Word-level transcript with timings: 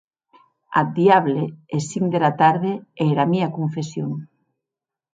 Ath 0.81 0.89
diable 0.95 1.43
es 1.79 1.91
cinc 1.91 2.11
dera 2.17 2.33
tarde 2.41 2.75
e 2.81 3.11
era 3.13 3.31
mia 3.37 3.55
confession! 3.63 4.21